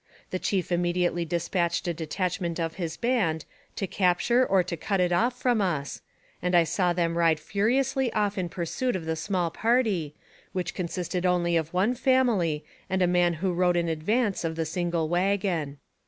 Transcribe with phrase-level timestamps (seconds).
[0.31, 4.99] The chief immediately dispatched a de tachment of his band to capture or to cut
[4.99, 6.01] it off from us,
[6.41, 10.15] and I saw them ride furiously off in pursuit of the small party,
[10.53, 14.65] which consisted only of one family and a man who rode in advance of the
[14.65, 15.77] single wagon.